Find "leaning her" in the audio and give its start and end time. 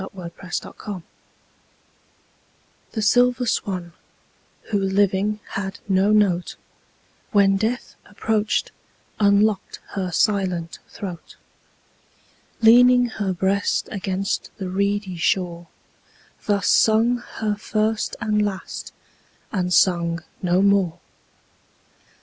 12.61-13.31